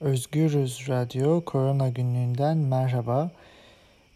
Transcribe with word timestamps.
Özgürüz 0.00 0.88
Radyo 0.88 1.44
Korona 1.44 1.88
Günlüğü'nden 1.88 2.56
merhaba. 2.56 3.30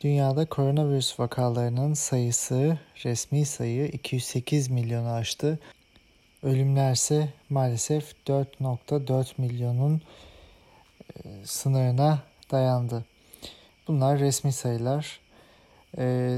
Dünyada 0.01 0.47
koronavirüs 0.47 1.21
vakalarının 1.21 1.95
sayısı, 1.95 2.79
resmi 3.05 3.47
sayı 3.47 3.87
208 3.87 4.71
milyonu 4.71 5.09
aştı. 5.09 5.59
Ölümler 6.43 6.93
ise 6.93 7.29
maalesef 7.51 8.15
4.4 8.27 9.27
milyonun 9.39 10.03
sınırına 11.45 12.19
dayandı. 12.51 13.05
Bunlar 13.89 14.19
resmi 14.19 14.53
sayılar. 14.53 15.21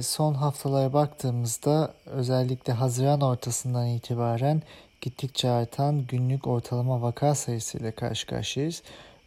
Son 0.03 0.35
haftalara 0.35 0.93
baktığımızda 0.93 1.95
özellikle 2.07 2.73
Haziran 2.73 3.21
ortasından 3.21 3.87
itibaren 3.87 4.63
gittikçe 5.01 5.51
artan 5.51 6.07
günlük 6.07 6.47
ortalama 6.47 7.03
vaka 7.03 7.35
sayısı 7.35 7.79
ile 7.79 7.93
karşı 7.93 8.27
karşıyayız. 8.27 8.83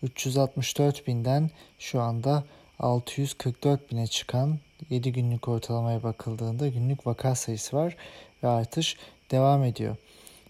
364 0.06 1.08
binden 1.08 1.50
şu 1.80 2.02
anda 2.02 2.44
644 2.80 3.91
bine 3.91 4.08
çıkan 4.08 4.58
7 4.90 5.12
günlük 5.14 5.48
ortalamaya 5.48 6.04
bakıldığında 6.04 6.68
günlük 6.68 7.08
vaka 7.08 7.36
sayısı 7.36 7.78
var 7.78 7.95
ve 8.44 8.48
artış 8.48 8.98
devam 9.31 9.64
ediyor. 9.64 9.95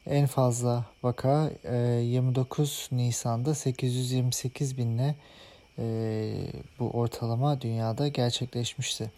En 0.08 0.28
fazla 0.28 0.86
vaka 1.04 1.52
29 2.02 2.90
e, 2.92 2.98
Nisan'da 2.98 3.56
828 3.56 4.78
binle 4.78 5.16
e, 5.80 5.86
bu 6.80 6.90
ortalama 6.90 7.62
dünyada 7.62 8.08
gerçekleşmişti. 8.08 9.12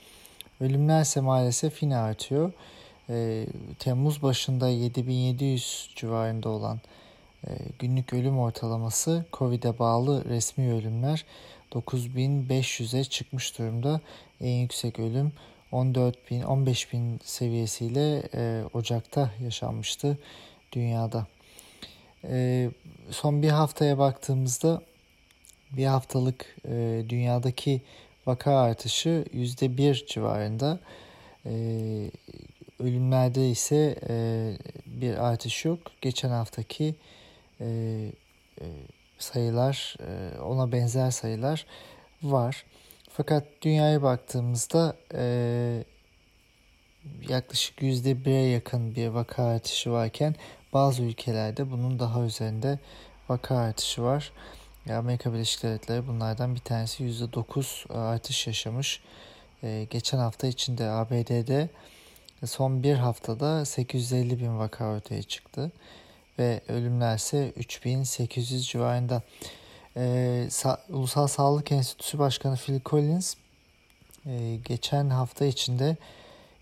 Ölümler 0.61 1.01
ise 1.01 1.21
maalesef 1.21 1.83
yine 1.83 1.97
artıyor. 1.97 2.51
E, 3.09 3.45
Temmuz 3.79 4.23
başında 4.23 4.69
7700 4.69 5.91
civarında 5.95 6.49
olan 6.49 6.79
günlük 7.79 8.13
ölüm 8.13 8.39
ortalaması 8.39 9.25
Covid'e 9.33 9.79
bağlı 9.79 10.25
resmi 10.25 10.73
ölümler 10.73 11.25
9500'e 11.71 13.03
çıkmış 13.03 13.59
durumda. 13.59 14.01
En 14.41 14.61
yüksek 14.61 14.99
ölüm 14.99 15.31
14 15.71 16.31
bin 16.31 16.41
15 16.41 16.93
bin 16.93 17.19
seviyesiyle 17.23 18.23
e, 18.33 18.63
Ocak'ta 18.73 19.31
yaşanmıştı 19.43 20.17
dünyada. 20.73 21.27
E, 22.23 22.69
son 23.09 23.41
bir 23.41 23.49
haftaya 23.49 23.97
baktığımızda 23.97 24.81
bir 25.71 25.85
haftalık 25.85 26.55
e, 26.67 27.03
dünyadaki 27.09 27.81
vaka 28.25 28.59
artışı 28.59 29.25
%1 29.33 30.05
civarında. 30.07 30.79
E, 31.45 31.51
ölümlerde 32.79 33.49
ise 33.49 33.99
e, 34.09 34.53
bir 34.85 35.27
artış 35.27 35.65
yok. 35.65 35.79
Geçen 36.01 36.29
haftaki 36.29 36.95
e, 37.61 37.65
e, 38.61 38.65
sayılar, 39.19 39.95
e, 39.99 40.39
ona 40.39 40.71
benzer 40.71 41.11
sayılar 41.11 41.65
var. 42.23 42.65
Fakat 43.09 43.43
dünyaya 43.61 44.01
baktığımızda 44.03 44.95
e, 45.13 45.83
yaklaşık 47.29 47.81
yüzde 47.81 48.25
bire 48.25 48.33
yakın 48.33 48.95
bir 48.95 49.07
vaka 49.07 49.43
artışı 49.43 49.91
varken 49.91 50.35
bazı 50.73 51.03
ülkelerde 51.03 51.71
bunun 51.71 51.99
daha 51.99 52.23
üzerinde 52.23 52.79
vaka 53.29 53.57
artışı 53.57 54.03
var. 54.03 54.31
Amerika 54.89 55.33
Birleşik 55.33 55.63
Devletleri 55.63 56.07
bunlardan 56.07 56.55
bir 56.55 56.59
tanesi 56.59 57.03
yüzde 57.03 57.33
dokuz 57.33 57.85
artış 57.89 58.47
yaşamış. 58.47 59.01
E, 59.63 59.87
geçen 59.89 60.17
hafta 60.17 60.47
içinde 60.47 60.89
ABD'de 60.89 61.69
son 62.45 62.83
bir 62.83 62.95
haftada 62.95 63.65
850 63.65 64.39
bin 64.39 64.59
vaka 64.59 64.85
ortaya 64.85 65.23
çıktı 65.23 65.71
ve 66.39 66.61
ölümler 66.67 67.15
ise 67.15 67.53
3800 67.55 68.67
civarında. 68.67 69.21
Ee, 69.97 70.45
Sa- 70.49 70.91
Ulusal 70.91 71.27
Sağlık 71.27 71.71
Enstitüsü 71.71 72.19
Başkanı 72.19 72.55
Phil 72.55 72.79
Collins 72.85 73.35
e, 74.25 74.55
geçen 74.65 75.09
hafta 75.09 75.45
içinde 75.45 75.97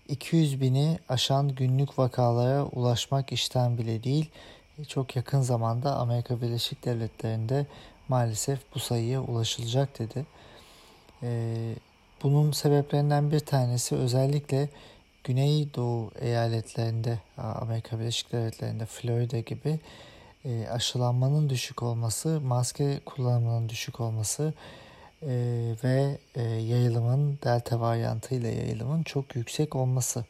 200 0.08 0.60
bini 0.60 0.98
aşan 1.08 1.48
günlük 1.48 1.98
vakalara 1.98 2.64
ulaşmak 2.64 3.32
işten 3.32 3.78
bile 3.78 4.04
değil. 4.04 4.30
E, 4.78 4.84
çok 4.84 5.16
yakın 5.16 5.40
zamanda 5.40 5.96
Amerika 5.96 6.40
Birleşik 6.42 6.84
Devletleri'nde 6.84 7.66
maalesef 8.08 8.58
bu 8.74 8.78
sayıya 8.78 9.20
ulaşılacak 9.20 9.98
dedi. 9.98 10.26
E, 11.22 11.54
bunun 12.22 12.52
sebeplerinden 12.52 13.32
bir 13.32 13.40
tanesi 13.40 13.94
özellikle 13.94 14.68
Güneydoğu 15.26 16.10
eyaletlerinde, 16.20 17.18
Amerika 17.36 17.98
Birleşik 17.98 18.32
Devletleri'nde, 18.32 18.86
Florida 18.86 19.40
gibi 19.40 19.80
e, 20.44 20.68
aşılanmanın 20.68 21.48
düşük 21.48 21.82
olması, 21.82 22.40
maske 22.40 23.00
kullanımının 23.06 23.68
düşük 23.68 24.00
olması 24.00 24.54
e, 25.22 25.28
ve 25.84 26.18
e, 26.34 26.42
yayılımın 26.42 27.38
delta 27.44 27.80
varyantı 27.80 28.34
ile 28.34 28.48
yayılımın 28.48 29.02
çok 29.02 29.36
yüksek 29.36 29.76
olması. 29.76 30.24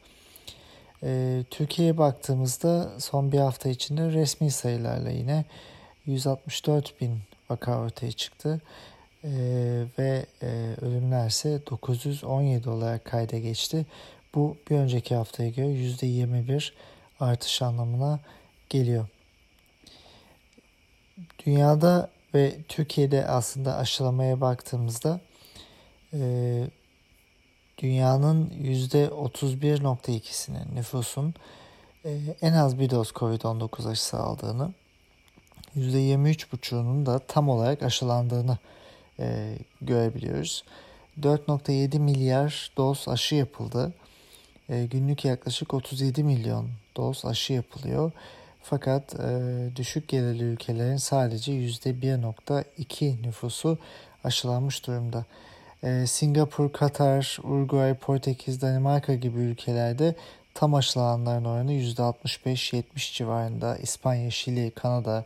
Türkiye'ye 1.49 1.97
baktığımızda 1.97 2.99
son 2.99 3.31
bir 3.31 3.39
hafta 3.39 3.69
içinde 3.69 4.11
resmi 4.11 4.51
sayılarla 4.51 5.09
yine 5.09 5.45
164 6.05 7.01
bin 7.01 7.19
vaka 7.49 7.79
ortaya 7.79 8.11
çıktı. 8.11 8.61
Ee, 9.23 9.83
ve 9.99 10.25
e, 10.43 10.47
ölümler 10.81 11.27
ise 11.27 11.61
917 11.69 12.69
olarak 12.69 13.05
kayda 13.05 13.37
geçti. 13.37 13.85
Bu 14.37 14.57
bir 14.69 14.75
önceki 14.75 15.15
haftaya 15.15 15.49
göre 15.49 15.67
%21 15.67 16.71
artış 17.19 17.61
anlamına 17.61 18.19
geliyor. 18.69 19.07
Dünyada 21.45 22.09
ve 22.33 22.57
Türkiye'de 22.67 23.27
aslında 23.27 23.77
aşılamaya 23.77 24.41
baktığımızda 24.41 25.19
e, 26.13 26.63
dünyanın 27.77 28.49
%31.2'sinin 28.49 30.75
nüfusun 30.75 31.33
e, 32.05 32.19
en 32.41 32.53
az 32.53 32.79
bir 32.79 32.89
doz 32.89 33.09
COVID-19 33.09 33.89
aşısı 33.89 34.17
aldığını, 34.17 34.73
%23.5'unun 35.75 37.05
da 37.05 37.19
tam 37.19 37.49
olarak 37.49 37.83
aşılandığını 37.83 38.57
e, 39.19 39.57
görebiliyoruz. 39.81 40.63
4.7 41.21 41.99
milyar 41.99 42.71
doz 42.77 43.07
aşı 43.07 43.35
yapıldı. 43.35 43.93
E, 44.69 44.85
günlük 44.85 45.25
yaklaşık 45.25 45.73
37 45.73 46.23
milyon 46.23 46.69
doz 46.97 47.25
aşı 47.25 47.53
yapılıyor. 47.53 48.11
Fakat 48.63 49.15
e, 49.19 49.69
düşük 49.75 50.07
gelirli 50.07 50.43
ülkelerin 50.43 50.97
sadece 50.97 51.51
%1.2 51.51 53.23
nüfusu 53.23 53.77
aşılanmış 54.23 54.87
durumda. 54.87 55.25
E, 55.83 56.07
Singapur, 56.07 56.71
Katar, 56.71 57.37
Uruguay, 57.43 57.93
Portekiz, 57.93 58.61
Danimarka 58.61 59.15
gibi 59.15 59.39
ülkelerde 59.39 60.15
tam 60.53 60.73
aşılananların 60.73 61.45
oranı 61.45 61.73
%65-70 61.73 62.83
civarında. 63.13 63.77
İspanya, 63.77 64.31
Şili, 64.31 64.71
Kanada 64.71 65.25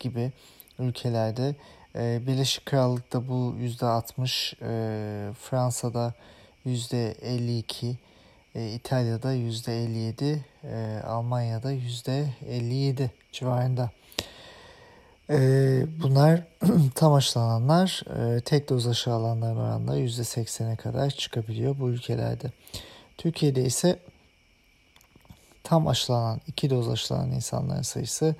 gibi 0.00 0.32
ülkelerde. 0.78 1.54
E, 1.96 2.20
Birleşik 2.26 2.66
Krallık'ta 2.66 3.28
bu 3.28 3.54
%60, 3.58 4.54
e, 4.62 5.32
Fransa'da 5.32 6.14
%52, 6.66 7.94
e, 8.54 8.68
İtalya'da 8.68 9.34
%57, 9.34 10.38
e, 10.64 11.00
Almanya'da 11.06 11.72
%57 11.72 13.10
civarında. 13.32 13.90
E, 15.30 15.38
bunlar 16.02 16.42
tam 16.94 17.12
aşılananlar, 17.12 18.02
e, 18.36 18.40
tek 18.40 18.68
doz 18.68 18.86
aşı 18.86 19.12
alanların 19.12 19.56
oranla 19.56 19.98
%80'e 19.98 20.76
kadar 20.76 21.10
çıkabiliyor 21.10 21.78
bu 21.78 21.90
ülkelerde. 21.90 22.50
Türkiye'de 23.18 23.64
ise 23.64 23.98
tam 25.62 25.88
aşılanan, 25.88 26.40
iki 26.46 26.70
doz 26.70 26.88
aşılanan 26.88 27.30
insanların 27.30 27.82
sayısı 27.82 28.34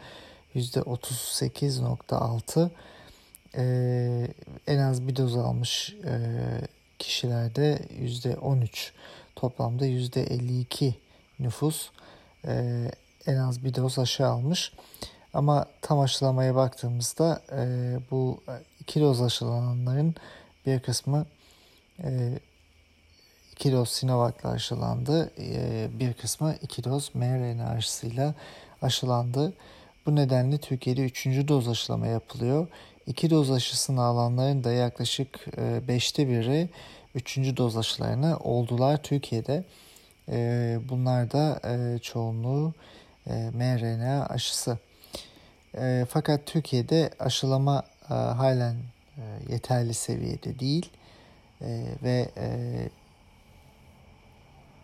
%38.6. 0.55 2.71
Ee, 3.57 4.29
en 4.67 4.79
az 4.79 5.09
bir 5.09 5.17
doz 5.17 5.37
almış 5.37 5.97
e, 6.05 6.13
kişilerde 6.99 7.79
%13 8.01 8.93
Toplamda 9.37 9.87
%52 9.87 10.93
nüfus 11.39 11.91
e, 12.45 12.85
en 13.27 13.37
az 13.37 13.65
bir 13.65 13.75
doz 13.75 13.99
aşı 13.99 14.27
almış. 14.27 14.73
Ama 15.35 15.67
tam 15.83 16.01
aşılamaya 16.01 16.55
baktığımızda 16.55 17.43
e, 17.53 17.59
bu 18.11 18.41
iki 18.81 19.01
doz 19.01 19.23
aşılananların 19.23 20.15
bir 20.67 20.81
kısmı 20.81 21.27
e, 22.05 22.39
iki 23.53 23.73
doz 23.73 23.89
Sinovac'la 23.89 24.51
aşılandı. 24.51 25.33
E, 25.39 25.89
bir 26.01 26.13
kısmı 26.13 26.55
iki 26.63 26.85
doz 26.85 27.11
mRNA 27.15 27.69
aşısıyla 27.69 28.35
aşılandı. 28.83 29.53
Bu 30.07 30.17
nedenle 30.17 30.59
Türkiye'de 30.59 31.05
üçüncü 31.05 31.49
doz 31.49 31.69
aşılama 31.69 32.07
yapılıyor. 32.07 32.67
İki 33.07 33.31
doz 33.31 33.51
aşısını 33.51 34.03
alanların 34.03 34.65
da 34.65 34.73
yaklaşık 34.73 35.47
e, 35.59 35.89
beşte 35.89 36.29
biri 36.29 36.69
üçüncü 37.15 37.57
doz 37.57 37.77
aşılarını 37.77 38.39
oldular 38.39 39.03
Türkiye'de. 39.03 39.65
E, 40.29 40.79
bunlar 40.89 41.33
da 41.33 41.61
e, 41.65 41.99
çoğunluğu 41.99 42.75
e, 43.27 43.51
mRNA 43.51 44.27
aşısı. 44.27 44.79
E, 45.79 46.07
fakat 46.09 46.47
Türkiye'de 46.47 47.11
aşılama 47.19 47.83
e, 48.11 48.15
halen 48.15 48.77
e, 49.17 49.53
yeterli 49.53 49.95
seviyede 49.95 50.59
değil 50.59 50.91
e, 51.61 51.85
ve 52.03 52.31
e, 52.37 52.49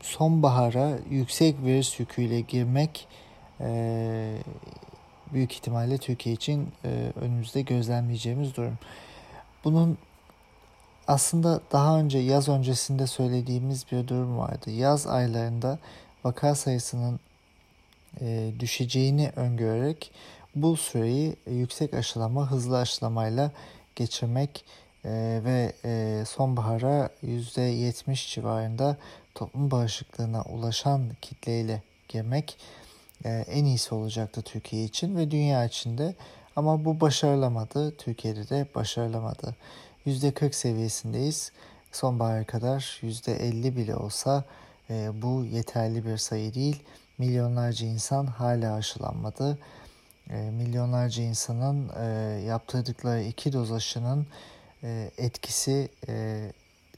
sonbahara 0.00 0.99
yüksek 1.11 1.62
virüs 1.62 2.00
yüküyle 2.00 2.40
girmek 2.40 3.08
e, 3.61 4.38
büyük 5.32 5.52
ihtimalle 5.52 5.99
Türkiye 5.99 6.34
için 6.34 6.72
e, 6.84 7.12
önümüzde 7.20 7.62
gözlemleyeceğimiz 7.62 8.56
durum. 8.56 8.79
Bunun 9.64 9.99
aslında 11.08 11.61
daha 11.73 11.99
önce 11.99 12.19
yaz 12.19 12.49
öncesinde 12.49 13.06
söylediğimiz 13.06 13.85
bir 13.93 14.08
durum 14.08 14.38
vardı. 14.38 14.70
Yaz 14.70 15.06
aylarında 15.06 15.79
vaka 16.25 16.55
sayısının 16.55 17.20
e, 18.20 18.50
düşeceğini 18.61 19.32
öngörerek 19.37 20.11
bu 20.55 20.76
süreyi 20.76 21.37
yüksek 21.47 21.94
aşılama, 21.94 22.50
hızlı 22.50 22.79
aşılamayla 22.79 23.50
geçirmek 23.97 24.64
e, 25.05 25.41
ve 25.44 25.73
e, 25.85 26.25
sonbahara 26.26 27.11
%70 27.23 28.35
civarında 28.35 28.97
toplum 29.35 29.70
bağışıklığına 29.70 30.43
ulaşan 30.43 31.03
kitleyle 31.23 31.82
girmek 32.08 32.58
e, 33.25 33.29
en 33.31 33.64
iyisi 33.64 33.94
olacaktı 33.94 34.43
Türkiye 34.43 34.85
için 34.85 35.17
ve 35.17 35.31
dünya 35.31 35.64
için 35.64 35.99
de. 35.99 36.14
Ama 36.56 36.85
bu 36.85 37.00
başarılamadı. 37.00 37.97
Türkiye'de 37.97 38.49
de 38.49 38.67
başarılamadı. 38.75 39.55
%40 40.06 40.53
seviyesindeyiz. 40.53 41.53
Sonbahara 41.93 42.44
kadar 42.44 43.00
%50 43.03 43.76
bile 43.76 43.97
olsa 43.97 44.44
e, 44.91 45.23
bu 45.23 45.44
yeterli 45.44 46.06
bir 46.06 46.17
sayı 46.17 46.55
değil. 46.55 46.82
Milyonlarca 47.19 47.87
insan 47.87 48.26
hala 48.26 48.75
aşılanmadı. 48.75 49.58
E, 50.31 50.50
milyonlarca 50.50 51.23
insanın 51.23 51.91
e, 52.00 52.05
yaptırdıkları 52.41 53.23
iki 53.23 53.53
doz 53.53 53.73
aşının 53.73 54.26
e, 54.82 55.11
etkisi 55.19 55.88
e, 56.08 56.47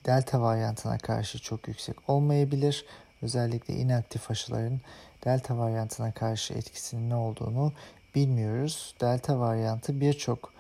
delta 0.06 0.40
varyantına 0.40 0.98
karşı 0.98 1.38
çok 1.38 1.68
yüksek 1.68 2.08
olmayabilir. 2.08 2.86
Özellikle 3.22 3.74
inaktif 3.74 4.30
aşıların 4.30 4.80
delta 5.24 5.58
varyantına 5.58 6.12
karşı 6.12 6.54
etkisinin 6.54 7.10
ne 7.10 7.14
olduğunu 7.14 7.72
bilmiyoruz. 8.14 8.94
Delta 9.00 9.38
varyantı 9.38 10.00
birçok 10.00 10.57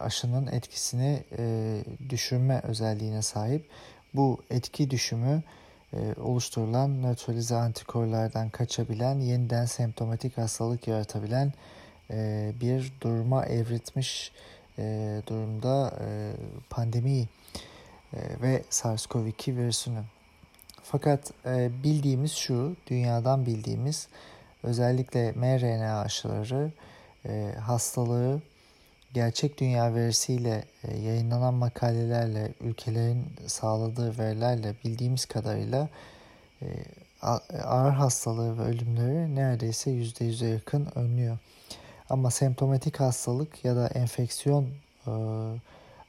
aşının 0.00 0.46
etkisini 0.46 1.22
e, 1.38 1.76
düşürme 2.08 2.60
özelliğine 2.64 3.22
sahip. 3.22 3.70
Bu 4.14 4.42
etki 4.50 4.90
düşümü 4.90 5.42
e, 5.92 6.14
oluşturulan 6.20 7.02
nötralize 7.02 7.56
antikorlardan 7.56 8.50
kaçabilen, 8.50 9.20
yeniden 9.20 9.64
semptomatik 9.64 10.38
hastalık 10.38 10.88
yaratabilen 10.88 11.52
bir 12.60 12.92
duruma 13.00 13.46
evritmiş 13.46 14.32
durumda 15.26 15.92
pandemi 16.70 17.28
ve 18.14 18.62
SARS-CoV-2 18.70 19.56
virüsünü. 19.56 20.02
Fakat 20.82 21.32
bildiğimiz 21.84 22.32
şu, 22.32 22.76
dünyadan 22.86 23.46
bildiğimiz 23.46 24.08
özellikle 24.62 25.32
mRNA 25.32 26.00
aşıları 26.00 26.72
hastalığı 27.60 28.40
gerçek 29.14 29.60
dünya 29.60 29.94
verisiyle 29.94 30.64
e, 30.84 30.96
yayınlanan 30.96 31.54
makalelerle, 31.54 32.52
ülkelerin 32.60 33.26
sağladığı 33.46 34.18
verilerle 34.18 34.74
bildiğimiz 34.84 35.26
kadarıyla 35.26 35.88
e, 36.62 36.66
ağır 37.62 37.92
hastalığı 37.92 38.58
ve 38.58 38.62
ölümleri 38.62 39.34
neredeyse 39.34 39.90
%100'e 39.90 40.48
yakın 40.48 40.88
önlüyor. 40.94 41.38
Ama 42.10 42.30
semptomatik 42.30 43.00
hastalık 43.00 43.64
ya 43.64 43.76
da 43.76 43.88
enfeksiyon 43.88 44.68
e, 45.06 45.12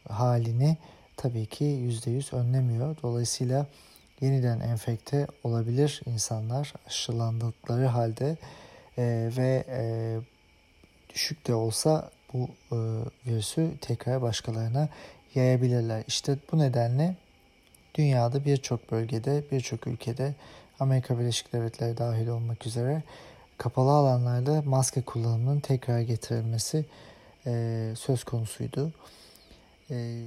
halini 0.09 0.77
tabii 1.17 1.45
ki 1.45 1.65
%100 1.65 2.35
önlemiyor. 2.35 2.97
Dolayısıyla 3.03 3.65
yeniden 4.21 4.59
enfekte 4.59 5.27
olabilir 5.43 6.01
insanlar 6.05 6.73
aşılandıkları 6.87 7.85
halde 7.85 8.37
ve 9.37 9.65
düşük 11.09 11.47
de 11.47 11.53
olsa 11.53 12.11
bu 12.33 12.47
e, 12.71 12.77
virüsü 13.27 13.71
tekrar 13.81 14.21
başkalarına 14.21 14.89
yayabilirler. 15.35 16.03
İşte 16.07 16.37
bu 16.51 16.59
nedenle 16.59 17.15
dünyada 17.95 18.45
birçok 18.45 18.91
bölgede, 18.91 19.43
birçok 19.51 19.87
ülkede 19.87 20.33
Amerika 20.79 21.19
Birleşik 21.19 21.53
Devletleri 21.53 21.97
dahil 21.97 22.27
olmak 22.27 22.65
üzere 22.65 23.03
kapalı 23.57 23.91
alanlarda 23.91 24.61
maske 24.65 25.01
kullanımının 25.01 25.59
tekrar 25.59 25.99
getirilmesi 25.99 26.85
e, 27.45 27.93
söz 27.97 28.23
konusuydu. 28.23 28.91
E, 29.91 30.23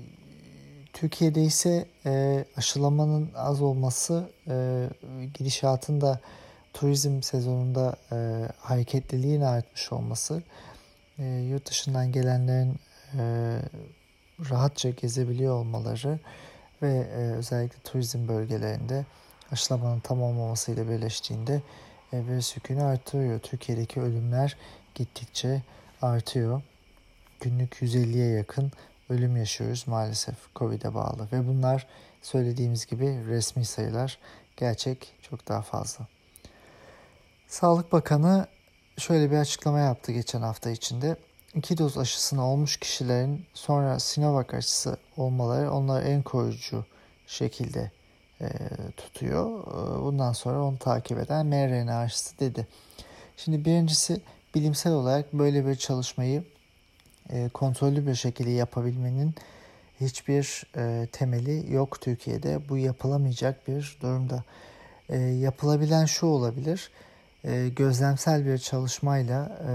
Türkiye'de 0.92 1.42
ise 1.42 1.86
e, 2.06 2.44
aşılamanın 2.56 3.30
az 3.36 3.62
olması 3.62 4.30
e, 4.48 4.88
gidişatın 5.34 6.00
da 6.00 6.20
turizm 6.72 7.22
sezonunda 7.22 7.96
e, 8.12 8.48
hareketliliğin 8.58 9.40
artmış 9.40 9.92
olması 9.92 10.42
e, 11.18 11.24
yurt 11.24 11.70
dışından 11.70 12.12
gelenlerin 12.12 12.76
e, 13.18 13.22
rahatça 14.50 14.90
gezebiliyor 14.90 15.54
olmaları 15.54 16.18
ve 16.82 16.92
e, 16.92 17.32
özellikle 17.32 17.78
turizm 17.84 18.28
bölgelerinde 18.28 19.06
aşılamanın 19.52 20.00
tam 20.00 20.22
olmamasıyla 20.22 20.88
birleştiğinde 20.88 21.62
e, 22.12 22.26
virüs 22.26 22.56
yükünü 22.56 22.82
artırıyor. 22.82 23.40
Türkiye'deki 23.40 24.00
ölümler 24.00 24.56
gittikçe 24.94 25.62
artıyor. 26.02 26.62
Günlük 27.40 27.74
150'ye 27.74 28.28
yakın 28.28 28.72
ölüm 29.08 29.36
yaşıyoruz 29.36 29.84
maalesef 29.86 30.54
Covid'e 30.56 30.94
bağlı 30.94 31.28
ve 31.32 31.48
bunlar 31.48 31.86
söylediğimiz 32.22 32.86
gibi 32.86 33.26
resmi 33.26 33.64
sayılar 33.64 34.18
gerçek 34.56 35.14
çok 35.22 35.48
daha 35.48 35.62
fazla. 35.62 36.06
Sağlık 37.46 37.92
Bakanı 37.92 38.46
şöyle 39.02 39.30
bir 39.30 39.36
açıklama 39.36 39.78
yaptı 39.78 40.12
geçen 40.12 40.42
hafta 40.42 40.70
içinde. 40.70 41.16
İki 41.54 41.78
doz 41.78 41.98
aşısını 41.98 42.46
olmuş 42.46 42.76
kişilerin 42.76 43.46
sonra 43.54 43.98
Sinovac 43.98 44.54
aşısı 44.54 44.96
olmaları 45.16 45.72
onları 45.72 46.04
en 46.04 46.22
koruyucu 46.22 46.84
şekilde 47.26 47.90
e, 48.40 48.48
tutuyor. 48.96 49.60
E, 49.60 50.02
bundan 50.02 50.32
sonra 50.32 50.62
onu 50.62 50.78
takip 50.78 51.18
eden 51.18 51.46
mRNA 51.46 51.98
aşısı 51.98 52.38
dedi. 52.38 52.66
Şimdi 53.36 53.64
birincisi 53.64 54.20
bilimsel 54.54 54.92
olarak 54.92 55.32
böyle 55.32 55.66
bir 55.66 55.76
çalışmayı 55.76 56.44
e, 57.30 57.48
kontrollü 57.48 58.06
bir 58.06 58.14
şekilde 58.14 58.50
yapabilmenin 58.50 59.34
hiçbir 60.00 60.66
e, 60.76 61.08
temeli 61.12 61.72
yok 61.72 62.00
Türkiye'de. 62.00 62.68
Bu 62.68 62.78
yapılamayacak 62.78 63.68
bir 63.68 63.98
durumda. 64.02 64.44
E, 65.08 65.18
yapılabilen 65.18 66.04
şu 66.04 66.26
olabilir 66.26 66.90
e, 67.44 67.68
gözlemsel 67.68 68.46
bir 68.46 68.58
çalışmayla 68.58 69.58
e, 69.68 69.72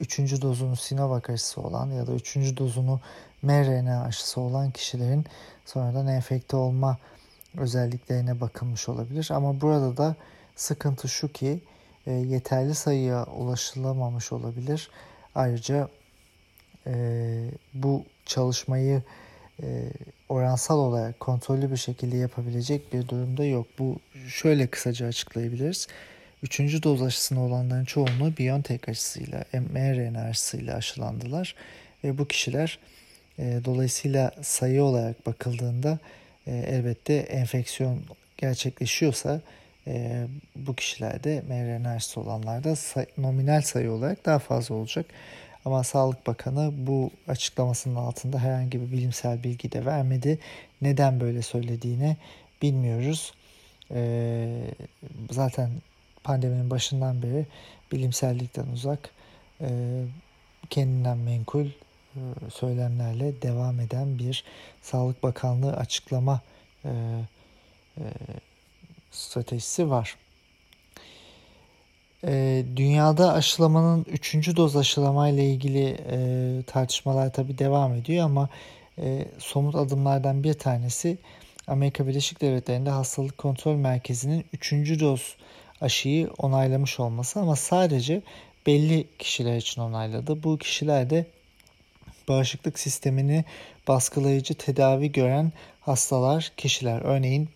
üçüncü 0.00 0.42
dozunu 0.42 0.76
Sinovac 0.76 1.30
aşısı 1.30 1.60
olan 1.60 1.90
ya 1.90 2.06
da 2.06 2.12
üçüncü 2.12 2.56
dozunu 2.56 3.00
mRNA 3.42 4.02
aşısı 4.02 4.40
olan 4.40 4.70
kişilerin 4.70 5.24
sonradan 5.66 6.06
enfekte 6.06 6.56
olma 6.56 6.98
özelliklerine 7.56 8.40
bakılmış 8.40 8.88
olabilir. 8.88 9.28
Ama 9.32 9.60
burada 9.60 9.96
da 9.96 10.16
sıkıntı 10.56 11.08
şu 11.08 11.32
ki 11.32 11.60
e, 12.06 12.12
yeterli 12.12 12.74
sayıya 12.74 13.24
ulaşılamamış 13.26 14.32
olabilir. 14.32 14.90
Ayrıca 15.34 15.88
e, 16.86 16.94
bu 17.74 18.04
çalışmayı 18.26 19.02
oransal 20.28 20.78
olarak 20.78 21.20
kontrollü 21.20 21.70
bir 21.70 21.76
şekilde 21.76 22.16
yapabilecek 22.16 22.92
bir 22.92 23.08
durumda 23.08 23.44
yok. 23.44 23.66
Bu 23.78 23.96
şöyle 24.28 24.66
kısaca 24.66 25.06
açıklayabiliriz. 25.06 25.86
Üçüncü 26.42 26.82
doz 26.82 27.02
aşısına 27.02 27.44
olanların 27.44 27.84
çoğunluğu 27.84 28.36
BioNTech 28.38 28.88
aşısıyla, 28.88 29.44
mRNA 29.52 30.22
aşısıyla 30.22 30.76
aşılandılar. 30.76 31.54
Ve 32.04 32.18
bu 32.18 32.28
kişiler 32.28 32.78
e, 33.38 33.60
dolayısıyla 33.64 34.32
sayı 34.42 34.82
olarak 34.82 35.26
bakıldığında 35.26 35.98
e, 36.46 36.56
elbette 36.56 37.14
enfeksiyon 37.14 38.00
gerçekleşiyorsa 38.36 39.40
e, 39.86 40.26
bu 40.56 40.74
kişilerde 40.74 41.42
mRNA 41.48 41.90
aşısı 41.90 42.20
olanlarda 42.20 42.76
say, 42.76 43.06
nominal 43.18 43.62
sayı 43.62 43.92
olarak 43.92 44.26
daha 44.26 44.38
fazla 44.38 44.74
olacak. 44.74 45.06
Ama 45.64 45.84
Sağlık 45.84 46.26
Bakanı 46.26 46.72
bu 46.76 47.10
açıklamasının 47.28 47.96
altında 47.96 48.38
herhangi 48.38 48.80
bir 48.80 48.92
bilimsel 48.92 49.44
bilgi 49.44 49.72
de 49.72 49.84
vermedi. 49.84 50.38
Neden 50.82 51.20
böyle 51.20 51.42
söylediğini 51.42 52.16
bilmiyoruz. 52.62 53.34
Ee, 53.90 54.60
zaten 55.30 55.70
pandeminin 56.24 56.70
başından 56.70 57.22
beri 57.22 57.46
bilimsellikten 57.92 58.66
uzak, 58.66 59.10
e, 59.60 59.68
kendinden 60.70 61.18
menkul 61.18 61.66
e, 61.66 62.20
söylemlerle 62.50 63.42
devam 63.42 63.80
eden 63.80 64.18
bir 64.18 64.44
Sağlık 64.82 65.22
Bakanlığı 65.22 65.76
açıklama 65.76 66.40
e, 66.84 66.90
stratejisi 69.10 69.90
var. 69.90 70.16
dünyada 72.76 73.32
aşılamanın 73.32 74.04
3. 74.08 74.56
doz 74.56 74.76
aşılama 74.76 75.28
ile 75.28 75.44
ilgili 75.44 75.96
tartışmalar 76.66 77.32
tabi 77.32 77.58
devam 77.58 77.94
ediyor 77.94 78.24
ama 78.24 78.48
somut 79.38 79.74
adımlardan 79.74 80.44
bir 80.44 80.54
tanesi 80.54 81.18
Amerika 81.66 82.06
Birleşik 82.06 82.40
Devletleri'nde 82.40 82.90
hastalık 82.90 83.38
kontrol 83.38 83.74
merkezinin 83.74 84.44
3. 84.52 84.72
doz 85.00 85.36
aşıyı 85.80 86.30
onaylamış 86.38 87.00
olması 87.00 87.40
ama 87.40 87.56
sadece 87.56 88.22
belli 88.66 89.06
kişiler 89.18 89.56
için 89.56 89.80
onayladı. 89.80 90.42
Bu 90.42 90.58
kişiler 90.58 91.10
de 91.10 91.26
bağışıklık 92.28 92.78
sistemini 92.78 93.44
baskılayıcı 93.88 94.54
tedavi 94.54 95.12
gören 95.12 95.52
hastalar, 95.80 96.52
kişiler. 96.56 97.00
Örneğin 97.00 97.48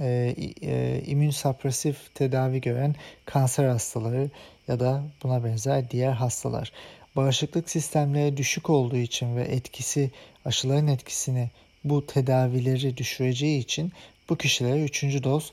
e, 0.00 0.34
e, 0.62 1.02
immün 1.06 1.30
sapresif 1.30 2.14
tedavi 2.14 2.60
gören 2.60 2.94
kanser 3.24 3.68
hastaları 3.68 4.30
ya 4.68 4.80
da 4.80 5.02
buna 5.22 5.44
benzer 5.44 5.90
diğer 5.90 6.12
hastalar. 6.12 6.72
Bağışıklık 7.16 7.70
sistemleri 7.70 8.36
düşük 8.36 8.70
olduğu 8.70 8.96
için 8.96 9.36
ve 9.36 9.42
etkisi 9.42 10.10
aşıların 10.44 10.86
etkisini 10.86 11.50
bu 11.84 12.06
tedavileri 12.06 12.96
düşüreceği 12.96 13.60
için 13.60 13.92
bu 14.28 14.36
kişilere 14.36 14.84
3. 14.84 15.02
doz 15.02 15.52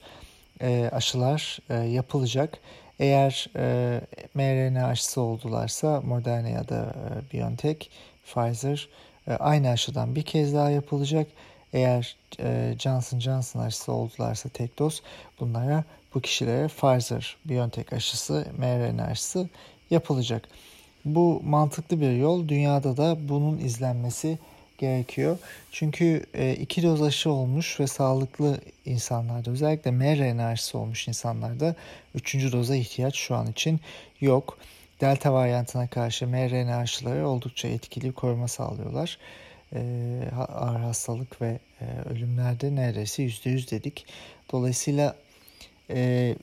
e, 0.61 0.89
aşılar 0.93 1.59
e, 1.69 1.75
yapılacak. 1.75 2.59
Eğer 2.99 3.49
e, 3.55 4.01
mRNA 4.33 4.87
aşısı 4.87 5.21
oldularsa 5.21 6.01
Moderna 6.01 6.49
ya 6.49 6.69
da 6.69 6.95
e, 6.95 7.33
BioNTech, 7.33 7.87
Pfizer 8.25 8.89
e, 9.27 9.33
aynı 9.33 9.69
aşıdan 9.69 10.15
bir 10.15 10.23
kez 10.23 10.53
daha 10.53 10.69
yapılacak. 10.69 11.27
Eğer 11.73 12.15
e, 12.39 12.75
Johnson 12.79 13.19
Johnson 13.19 13.59
aşısı 13.59 13.91
oldularsa 13.91 14.49
tek 14.49 14.79
doz 14.79 15.01
bunlara 15.39 15.83
bu 16.15 16.21
kişilere 16.21 16.67
Pfizer, 16.67 17.37
BioNTech 17.45 17.93
aşısı, 17.93 18.47
mRNA 18.57 19.03
aşısı 19.03 19.49
yapılacak. 19.89 20.49
Bu 21.05 21.41
mantıklı 21.45 22.01
bir 22.01 22.11
yol. 22.11 22.47
Dünyada 22.47 22.97
da 22.97 23.29
bunun 23.29 23.57
izlenmesi 23.57 24.27
gerekiyor. 24.27 24.56
Çünkü 25.71 26.25
e, 26.33 26.53
iki 26.53 26.83
doz 26.83 27.01
aşı 27.01 27.31
olmuş 27.31 27.79
ve 27.79 27.87
sağlıklı 27.87 28.59
insanlarda 28.85 29.51
özellikle 29.51 29.91
mRNA 29.91 30.47
aşısı 30.47 30.77
olmuş 30.77 31.07
insanlarda 31.07 31.75
üçüncü 32.15 32.51
doza 32.51 32.75
ihtiyaç 32.75 33.15
şu 33.15 33.35
an 33.35 33.47
için 33.47 33.79
yok. 34.21 34.57
Delta 35.01 35.33
varyantına 35.33 35.87
karşı 35.87 36.27
mRNA 36.27 36.77
aşıları 36.77 37.27
oldukça 37.27 37.67
etkili 37.67 38.11
koruma 38.11 38.47
sağlıyorlar. 38.47 39.17
E, 39.75 39.81
ağır 40.47 40.79
hastalık 40.79 41.41
ve 41.41 41.59
e, 41.81 42.09
ölümlerde 42.09 42.75
neredeyse 42.75 43.23
%100 43.23 43.71
dedik. 43.71 44.05
Dolayısıyla 44.51 45.15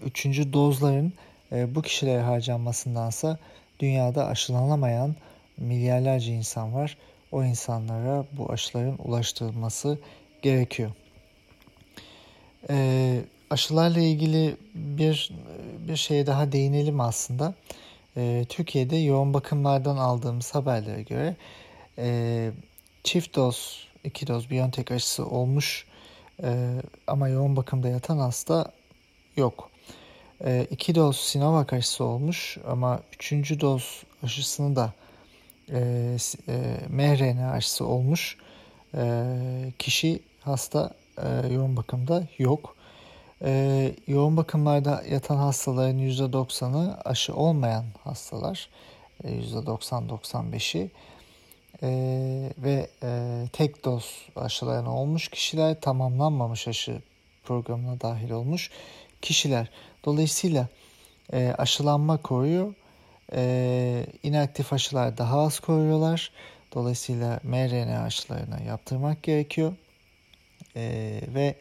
üçüncü 0.06 0.52
dozların 0.52 1.12
bu 1.52 1.82
kişilere 1.82 2.20
harcanmasındansa 2.20 3.38
dünyada 3.80 4.26
aşılanamayan 4.26 5.16
milyarlarca 5.58 6.32
insan 6.32 6.74
var 6.74 6.96
o 7.34 7.44
insanlara 7.44 8.24
bu 8.32 8.52
aşıların 8.52 8.98
ulaştırılması 8.98 9.98
gerekiyor. 10.42 10.90
E, 12.70 13.20
aşılarla 13.50 14.00
ilgili 14.00 14.56
bir 14.74 15.32
bir 15.88 15.96
şeye 15.96 16.26
daha 16.26 16.52
değinelim 16.52 17.00
aslında. 17.00 17.54
E, 18.16 18.44
Türkiye'de 18.48 18.96
yoğun 18.96 19.34
bakımlardan 19.34 19.96
aldığımız 19.96 20.54
haberlere 20.54 21.02
göre 21.02 21.36
e, 21.98 22.50
çift 23.04 23.36
doz, 23.36 23.88
iki 24.04 24.26
doz 24.26 24.50
Biontech 24.50 24.92
aşısı 24.92 25.26
olmuş 25.26 25.86
e, 26.42 26.80
ama 27.06 27.28
yoğun 27.28 27.56
bakımda 27.56 27.88
yatan 27.88 28.18
hasta 28.18 28.72
yok. 29.36 29.70
E, 30.44 30.66
iki 30.70 30.94
doz 30.94 31.16
Sinovac 31.16 31.72
aşısı 31.72 32.04
olmuş 32.04 32.58
ama 32.66 33.00
üçüncü 33.12 33.60
doz 33.60 34.02
aşısını 34.22 34.76
da 34.76 34.92
e, 35.71 36.16
e, 36.49 36.76
mRNA 36.88 37.50
aşısı 37.50 37.87
olmuş 37.87 38.38
e, 38.94 39.25
kişi 39.78 40.23
hasta 40.40 40.90
e, 41.18 41.52
yoğun 41.52 41.76
bakımda 41.76 42.26
yok. 42.38 42.76
E, 43.42 43.92
yoğun 44.06 44.37
bakımlarda 44.37 45.02
yatan 45.11 45.37
hastaların 45.37 45.99
%90'ı 45.99 47.00
aşı 47.04 47.35
olmayan 47.35 47.85
hastalar. 48.04 48.68
E, 49.25 49.40
%90-95'i 49.40 50.90
e, 51.83 51.88
ve 52.59 52.90
e, 53.02 53.42
tek 53.52 53.85
doz 53.85 54.04
aşılayan 54.37 54.87
olmuş 54.87 55.28
kişiler 55.28 55.80
tamamlanmamış 55.80 56.68
aşı 56.68 57.02
programına 57.44 58.00
dahil 58.00 58.30
olmuş 58.30 58.71
kişiler. 59.23 59.71
Dolayısıyla 60.04 60.68
e, 61.33 61.54
aşılanma 61.59 62.16
koruyor 62.16 62.75
e, 63.33 64.07
inaktif 64.23 64.73
aşılar 64.73 65.19
daha 65.19 65.40
az 65.40 65.61
koruyorlar. 65.61 66.31
Dolayısıyla 66.75 67.40
mRNA 67.43 68.02
aşılarına 68.02 68.61
yaptırmak 68.61 69.23
gerekiyor. 69.23 69.73
E, 70.76 71.21
ve 71.35 71.54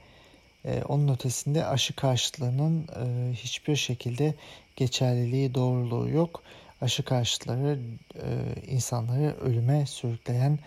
e, 0.66 0.84
onun 0.84 1.14
ötesinde 1.14 1.66
aşı 1.66 1.96
karşıtlığının 1.96 2.88
e, 2.88 3.34
hiçbir 3.34 3.76
şekilde 3.76 4.34
geçerliliği, 4.76 5.54
doğruluğu 5.56 6.10
yok. 6.10 6.44
Aşı 6.82 7.04
karşıtları 7.04 7.80
e, 8.16 8.28
insanları 8.68 9.36
ölüme 9.42 9.86
sürükleyen 9.86 10.60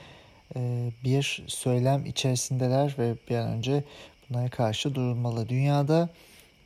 e, 0.57 0.91
bir 1.05 1.45
söylem 1.47 2.07
içerisindeler 2.07 2.95
ve 2.99 3.15
bir 3.31 3.37
an 3.37 3.49
önce 3.49 3.85
bunlara 4.29 4.49
karşı 4.49 4.95
durulmalı. 4.95 5.49
Dünyada 5.49 6.09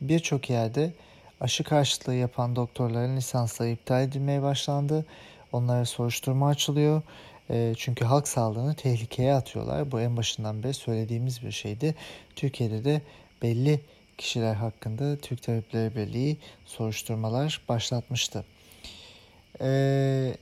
birçok 0.01 0.51
yerde 0.51 0.93
aşı 1.40 1.64
karşıtlığı 1.64 2.14
yapan 2.14 2.56
doktorların 2.56 3.16
lisansları 3.16 3.68
iptal 3.68 4.02
edilmeye 4.02 4.42
başlandı. 4.42 5.06
Onlara 5.52 5.85
soruşturma 5.85 6.49
açılıyor. 6.49 7.02
E, 7.50 7.75
çünkü 7.76 8.04
halk 8.04 8.28
sağlığını 8.28 8.75
tehlikeye 8.75 9.35
atıyorlar. 9.35 9.92
Bu 9.92 10.00
en 10.00 10.16
başından 10.16 10.62
beri 10.62 10.75
söylediğimiz 10.75 11.42
bir 11.42 11.50
şeydi. 11.50 11.94
Türkiye'de 12.37 12.85
de 12.85 13.02
belli 13.42 13.80
kişiler 14.18 14.54
hakkında 14.54 15.16
Türk 15.16 15.42
Tabipleri 15.42 15.97
Birliği 15.97 16.37
soruşturmalar 16.66 17.61
başlatmıştı. 17.68 18.44
E, 19.61 20.35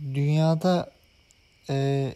dünyada 0.00 0.90
e, 1.70 2.08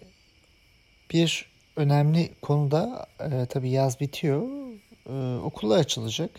bir 1.10 1.50
önemli 1.76 2.30
konuda 2.42 3.06
e, 3.20 3.46
tabii 3.46 3.70
yaz 3.70 4.00
bitiyor. 4.00 4.42
E, 5.06 5.38
okullar 5.38 5.78
açılacak. 5.78 6.30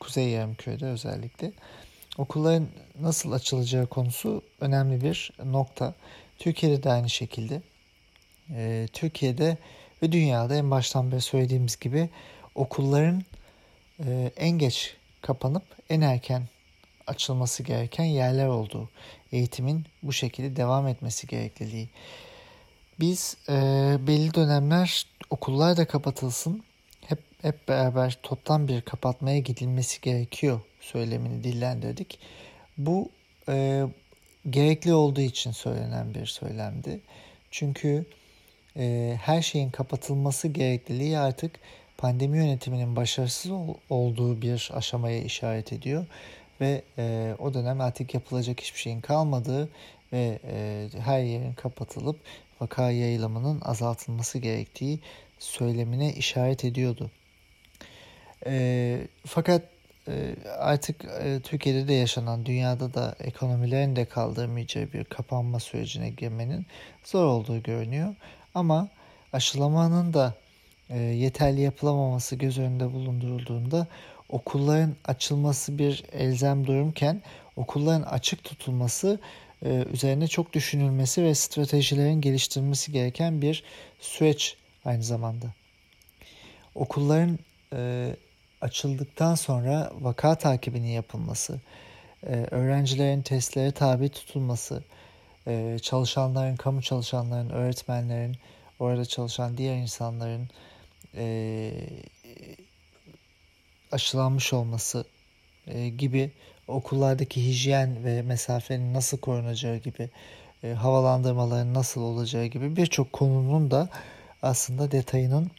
Kuzey 0.00 0.28
Yarımköy'de 0.28 0.86
özellikle. 0.86 1.52
Okulların 2.18 2.68
nasıl 3.00 3.32
açılacağı 3.32 3.86
konusu 3.86 4.42
önemli 4.60 5.04
bir 5.04 5.32
nokta. 5.44 5.94
Türkiye'de 6.38 6.82
de 6.82 6.90
aynı 6.90 7.10
şekilde. 7.10 7.62
Ee, 8.50 8.88
Türkiye'de 8.92 9.56
ve 10.02 10.12
dünyada 10.12 10.56
en 10.56 10.70
baştan 10.70 11.12
beri 11.12 11.20
söylediğimiz 11.20 11.76
gibi 11.76 12.08
okulların 12.54 13.22
e, 14.04 14.32
en 14.36 14.50
geç 14.50 14.96
kapanıp 15.22 15.62
en 15.90 16.00
erken 16.00 16.48
açılması 17.06 17.62
gereken 17.62 18.04
yerler 18.04 18.46
olduğu, 18.46 18.88
eğitimin 19.32 19.86
bu 20.02 20.12
şekilde 20.12 20.56
devam 20.56 20.86
etmesi 20.86 21.26
gerekliliği. 21.26 21.88
Biz 23.00 23.36
e, 23.48 23.52
belli 24.06 24.34
dönemler 24.34 25.06
okullar 25.30 25.76
da 25.76 25.86
kapatılsın, 25.86 26.64
hep 27.42 27.68
beraber 27.68 28.18
toptan 28.22 28.68
bir 28.68 28.80
kapatmaya 28.80 29.38
gidilmesi 29.38 30.00
gerekiyor 30.00 30.60
söylemini 30.80 31.44
dillendirdik. 31.44 32.18
Bu 32.78 33.08
e, 33.48 33.84
gerekli 34.50 34.94
olduğu 34.94 35.20
için 35.20 35.50
söylenen 35.50 36.14
bir 36.14 36.26
söylemdi. 36.26 37.00
Çünkü 37.50 38.04
e, 38.76 39.14
her 39.22 39.42
şeyin 39.42 39.70
kapatılması 39.70 40.48
gerekliliği 40.48 41.18
artık 41.18 41.60
pandemi 41.98 42.36
yönetiminin 42.36 42.96
başarısız 42.96 43.50
ol, 43.50 43.74
olduğu 43.90 44.42
bir 44.42 44.70
aşamaya 44.74 45.22
işaret 45.22 45.72
ediyor 45.72 46.06
ve 46.60 46.82
e, 46.98 47.34
o 47.38 47.54
dönem 47.54 47.80
artık 47.80 48.14
yapılacak 48.14 48.60
hiçbir 48.60 48.80
şeyin 48.80 49.00
kalmadığı 49.00 49.68
ve 50.12 50.38
e, 50.44 50.88
her 50.98 51.20
yerin 51.20 51.52
kapatılıp 51.52 52.16
vaka 52.60 52.90
yayılımının 52.90 53.60
azaltılması 53.60 54.38
gerektiği 54.38 55.00
söylemine 55.38 56.12
işaret 56.12 56.64
ediyordu. 56.64 57.10
E, 58.46 59.00
fakat 59.26 59.62
e, 60.08 60.34
artık 60.58 61.04
e, 61.04 61.40
Türkiye'de 61.40 61.88
de 61.88 61.92
yaşanan, 61.92 62.46
dünyada 62.46 62.94
da 62.94 63.16
ekonomilerin 63.20 63.96
de 63.96 64.04
kaldırmayacağı 64.04 64.92
bir 64.92 65.04
kapanma 65.04 65.60
sürecine 65.60 66.10
girmenin 66.10 66.66
zor 67.04 67.24
olduğu 67.24 67.62
görünüyor. 67.62 68.14
Ama 68.54 68.88
aşılamanın 69.32 70.14
da 70.14 70.34
e, 70.90 70.98
yeterli 70.98 71.60
yapılamaması 71.60 72.36
göz 72.36 72.58
önünde 72.58 72.92
bulundurulduğunda 72.92 73.86
okulların 74.28 74.96
açılması 75.04 75.78
bir 75.78 76.04
elzem 76.12 76.66
durumken 76.66 77.22
okulların 77.56 78.02
açık 78.02 78.44
tutulması 78.44 79.20
e, 79.64 79.84
üzerine 79.92 80.28
çok 80.28 80.52
düşünülmesi 80.52 81.22
ve 81.22 81.34
stratejilerin 81.34 82.20
geliştirilmesi 82.20 82.92
gereken 82.92 83.42
bir 83.42 83.64
süreç 84.00 84.56
aynı 84.84 85.02
zamanda. 85.02 85.46
Okulların 86.74 87.38
e, 87.72 88.10
açıldıktan 88.60 89.34
sonra 89.34 89.92
vaka 90.00 90.34
takibinin 90.34 90.88
yapılması, 90.88 91.60
e, 92.26 92.46
öğrencilerin 92.50 93.22
testlere 93.22 93.72
tabi 93.72 94.08
tutulması, 94.08 94.84
e, 95.46 95.78
çalışanların, 95.82 96.56
kamu 96.56 96.82
çalışanların, 96.82 97.50
öğretmenlerin 97.50 98.36
orada 98.78 99.04
çalışan 99.04 99.56
diğer 99.56 99.76
insanların 99.76 100.48
e, 101.16 101.72
aşılanmış 103.92 104.52
olması 104.52 105.04
gibi 105.98 106.32
okullardaki 106.68 107.46
hijyen 107.46 108.04
ve 108.04 108.22
mesafenin 108.22 108.94
nasıl 108.94 109.18
korunacağı 109.18 109.76
gibi 109.76 110.10
havalandırmaların 110.74 111.74
nasıl 111.74 112.00
olacağı 112.00 112.44
gibi 112.44 112.76
birçok 112.76 113.12
konunun 113.12 113.70
da 113.70 113.88
aslında 114.42 114.90
detayının 114.90 115.50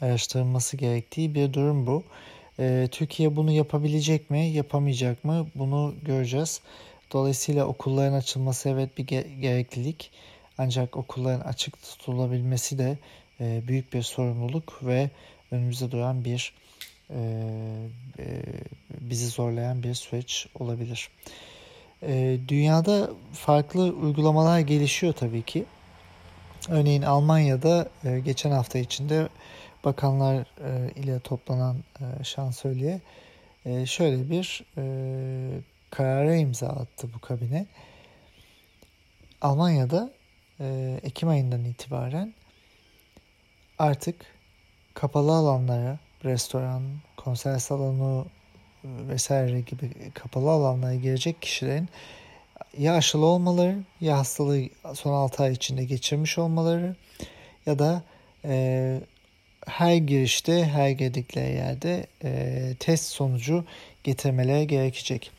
araştırılması 0.00 0.76
gerektiği 0.76 1.34
bir 1.34 1.52
durum 1.52 1.86
bu. 1.86 2.02
E, 2.58 2.88
Türkiye 2.90 3.36
bunu 3.36 3.52
yapabilecek 3.52 4.30
mi, 4.30 4.46
yapamayacak 4.46 5.24
mı? 5.24 5.46
Bunu 5.54 5.94
göreceğiz. 6.02 6.60
Dolayısıyla 7.12 7.66
okulların 7.66 8.12
açılması 8.12 8.68
evet 8.68 8.98
bir 8.98 9.04
gereklilik. 9.40 10.10
Ancak 10.58 10.96
okulların 10.96 11.40
açık 11.40 11.82
tutulabilmesi 11.82 12.78
de 12.78 12.98
e, 13.40 13.62
büyük 13.68 13.92
bir 13.92 14.02
sorumluluk 14.02 14.80
ve 14.82 15.10
önümüzde 15.50 15.90
duran 15.90 16.24
bir 16.24 16.52
e, 17.10 17.18
e, 18.18 18.42
bizi 19.00 19.26
zorlayan 19.26 19.82
bir 19.82 19.94
süreç 19.94 20.46
olabilir. 20.58 21.08
E, 22.02 22.38
dünyada 22.48 23.10
farklı 23.32 23.82
uygulamalar 23.82 24.60
gelişiyor 24.60 25.12
tabii 25.12 25.42
ki. 25.42 25.64
Örneğin 26.68 27.02
Almanya'da 27.02 27.88
e, 28.04 28.20
geçen 28.20 28.50
hafta 28.50 28.78
içinde 28.78 29.28
bakanlar 29.84 30.36
e, 30.36 30.90
ile 31.00 31.20
toplanan 31.20 31.76
e, 32.00 32.24
şansölye 32.24 33.00
e, 33.64 33.86
şöyle 33.86 34.30
bir 34.30 34.64
karara 35.90 36.34
imza 36.34 36.68
attı 36.68 37.08
bu 37.14 37.20
kabine. 37.20 37.66
Almanya'da 39.40 40.10
Ekim 41.02 41.28
ayından 41.28 41.64
itibaren 41.64 42.34
artık 43.78 44.26
kapalı 44.94 45.32
alanlara, 45.32 45.98
restoran, 46.24 46.82
konser 47.16 47.58
salonu 47.58 48.26
vesaire 48.84 49.60
gibi 49.60 50.10
kapalı 50.14 50.50
alanlara 50.50 50.94
girecek 50.94 51.42
kişilerin 51.42 51.88
ya 52.78 52.94
aşılı 52.94 53.26
olmaları 53.26 53.78
ya 54.00 54.18
hastalığı 54.18 54.62
son 54.94 55.12
6 55.12 55.42
ay 55.42 55.52
içinde 55.52 55.84
geçirmiş 55.84 56.38
olmaları 56.38 56.96
ya 57.66 57.78
da 57.78 58.02
e, 58.44 59.00
her 59.68 59.96
girişte 59.96 60.64
her 60.64 60.90
girdikleri 60.90 61.52
yerde 61.54 62.06
e, 62.24 62.74
test 62.78 63.04
sonucu 63.04 63.64
getirmeleri 64.04 64.66
gerekecek. 64.66 65.30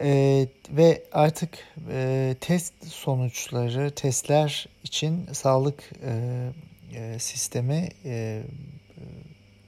E, 0.00 0.46
ve 0.70 1.02
artık 1.12 1.58
e, 1.92 2.34
test 2.40 2.86
sonuçları, 2.86 3.90
testler 3.90 4.68
için 4.84 5.26
sağlık 5.32 5.90
e, 6.04 6.12
e, 6.94 7.18
sistemi, 7.18 7.88
e, 8.04 8.42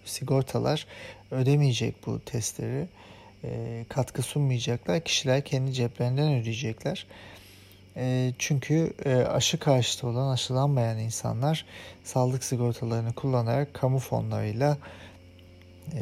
sigortalar 0.05 0.87
ödemeyecek 1.31 2.07
bu 2.07 2.21
testleri. 2.21 2.87
E, 3.45 3.85
katkı 3.89 4.23
sunmayacaklar. 4.23 5.01
Kişiler 5.01 5.45
kendi 5.45 5.73
ceplerinden 5.73 6.33
ödeyecekler. 6.33 7.07
E, 7.07 7.40
çünkü 8.39 8.93
e, 9.05 9.15
aşı 9.15 9.59
karşıtı 9.59 10.07
olan 10.07 10.33
aşılanmayan 10.33 10.99
insanlar 10.99 11.67
sağlık 12.05 12.45
sigortalarını 12.45 13.13
kullanarak 13.13 13.75
kamu 13.75 13.99
fonlarıyla 13.99 14.79
e, 15.95 16.01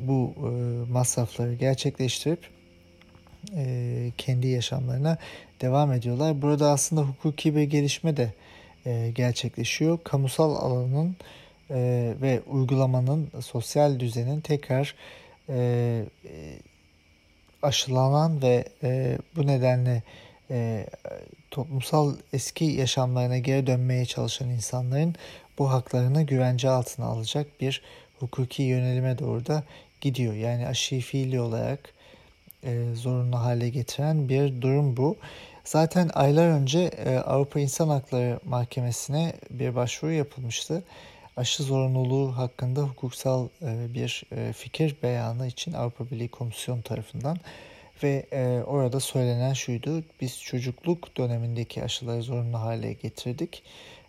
bu 0.00 0.34
e, 0.36 0.92
masrafları 0.92 1.54
gerçekleştirip 1.54 2.48
e, 3.56 4.12
kendi 4.18 4.48
yaşamlarına 4.48 5.18
devam 5.60 5.92
ediyorlar. 5.92 6.42
Burada 6.42 6.70
aslında 6.70 7.02
hukuki 7.02 7.56
bir 7.56 7.62
gelişme 7.62 8.16
de 8.16 8.32
e, 8.86 9.10
gerçekleşiyor. 9.14 9.98
Kamusal 10.04 10.56
alanın 10.56 11.16
e, 11.70 12.14
ve 12.22 12.40
uygulamanın, 12.46 13.28
sosyal 13.40 14.00
düzenin 14.00 14.40
tekrar 14.40 14.94
e, 15.48 16.04
aşılanan 17.62 18.42
ve 18.42 18.64
e, 18.82 19.18
bu 19.36 19.46
nedenle 19.46 20.02
e, 20.50 20.86
toplumsal 21.50 22.14
eski 22.32 22.64
yaşamlarına 22.64 23.38
geri 23.38 23.66
dönmeye 23.66 24.06
çalışan 24.06 24.48
insanların 24.48 25.14
bu 25.58 25.70
haklarını 25.70 26.22
güvence 26.22 26.68
altına 26.68 27.06
alacak 27.06 27.60
bir 27.60 27.82
hukuki 28.18 28.62
yönelime 28.62 29.18
doğru 29.18 29.46
da 29.46 29.62
gidiyor. 30.00 30.34
Yani 30.34 30.66
aşıyı 30.66 31.00
fiili 31.00 31.40
olarak 31.40 31.92
e, 32.64 32.94
zorunlu 32.94 33.36
hale 33.36 33.68
getiren 33.68 34.28
bir 34.28 34.62
durum 34.62 34.96
bu. 34.96 35.16
Zaten 35.64 36.10
aylar 36.14 36.48
önce 36.48 36.78
e, 36.80 37.16
Avrupa 37.16 37.60
İnsan 37.60 37.88
Hakları 37.88 38.40
Mahkemesi'ne 38.44 39.32
bir 39.50 39.74
başvuru 39.74 40.12
yapılmıştı. 40.12 40.82
Aşı 41.36 41.62
zorunluluğu 41.62 42.36
hakkında 42.36 42.82
hukuksal 42.82 43.48
e, 43.62 43.94
bir 43.94 44.22
e, 44.36 44.52
fikir 44.52 44.96
beyanı 45.02 45.46
için 45.46 45.72
Avrupa 45.72 46.10
Birliği 46.10 46.28
Komisyonu 46.28 46.82
tarafından 46.82 47.38
ve 48.02 48.26
e, 48.32 48.62
orada 48.66 49.00
söylenen 49.00 49.52
şuydu. 49.52 50.04
Biz 50.20 50.42
çocukluk 50.42 51.16
dönemindeki 51.16 51.84
aşıları 51.84 52.22
zorunlu 52.22 52.60
hale 52.60 52.92
getirdik. 52.92 53.62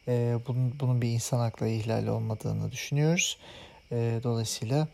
E, 0.08 0.36
bunun, 0.48 0.74
bunun 0.80 1.02
bir 1.02 1.10
insan 1.10 1.40
hakları 1.40 1.70
ihlali 1.70 2.12
olmadığını 2.12 2.72
düşünüyoruz. 2.72 3.38
E, 3.92 4.20
dolayısıyla 4.24 4.88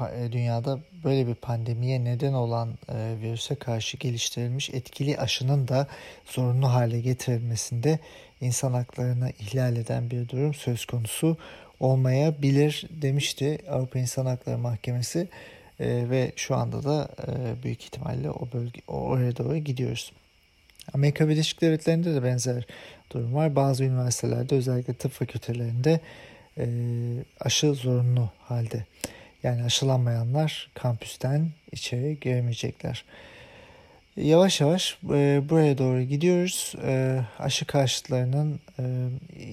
e, 0.00 0.32
dünyada 0.32 0.78
böyle 1.04 1.26
bir 1.26 1.34
pandemiye 1.34 2.04
neden 2.04 2.32
olan 2.32 2.68
e, 2.88 3.14
virüse 3.22 3.54
karşı 3.54 3.96
geliştirilmiş 3.96 4.70
etkili 4.70 5.18
aşının 5.18 5.68
da 5.68 5.86
zorunlu 6.26 6.68
hale 6.68 7.00
getirilmesinde 7.00 7.98
insan 8.40 8.72
haklarını 8.72 9.30
ihlal 9.40 9.76
eden 9.76 10.10
bir 10.10 10.28
durum 10.28 10.54
söz 10.54 10.86
konusu 10.86 11.36
olmayabilir 11.80 12.86
demişti 12.90 13.58
Avrupa 13.70 13.98
İnsan 13.98 14.26
Hakları 14.26 14.58
Mahkemesi 14.58 15.28
e, 15.80 16.10
ve 16.10 16.32
şu 16.36 16.54
anda 16.54 16.84
da 16.84 17.08
e, 17.28 17.62
büyük 17.62 17.84
ihtimalle 17.84 18.30
o 18.30 18.48
bölge 18.52 18.80
oraya 18.86 19.36
doğru 19.36 19.56
gidiyoruz. 19.56 20.12
Amerika 20.92 21.28
Birleşik 21.28 21.60
Devletleri'nde 21.60 22.14
de 22.14 22.22
benzer 22.22 22.66
durum 23.12 23.34
var. 23.34 23.56
Bazı 23.56 23.84
üniversitelerde 23.84 24.54
özellikle 24.54 24.94
tıp 24.94 25.12
fakültelerinde 25.12 26.00
e, 26.58 26.66
aşı 27.40 27.74
zorunlu 27.74 28.30
halde. 28.40 28.84
Yani 29.42 29.64
aşılanmayanlar 29.64 30.70
kampüsten 30.74 31.50
içeri 31.72 32.20
giremeyecekler. 32.20 33.04
Yavaş 34.16 34.60
yavaş 34.60 34.98
e, 35.10 35.42
buraya 35.48 35.78
doğru 35.78 36.02
gidiyoruz. 36.02 36.74
E, 36.84 37.20
aşı 37.38 37.66
karşıtlarının 37.66 38.60
e, 38.78 38.84